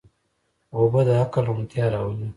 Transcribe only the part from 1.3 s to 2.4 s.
روڼتیا راولي.